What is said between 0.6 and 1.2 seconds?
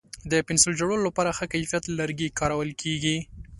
جوړولو